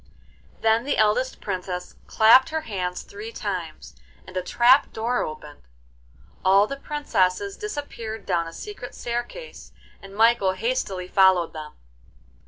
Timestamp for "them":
11.53-11.73